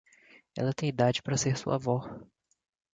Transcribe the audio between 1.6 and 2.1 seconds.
vó.